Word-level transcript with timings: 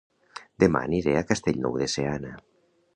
Dema 0.63 0.81
aniré 0.89 1.15
a 1.19 1.23
Castellnou 1.33 1.81
de 1.85 1.93
Seana 1.97 2.37